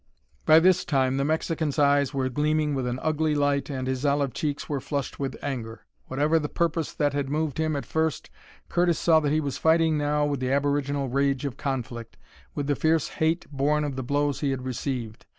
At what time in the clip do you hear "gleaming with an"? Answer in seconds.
2.27-2.97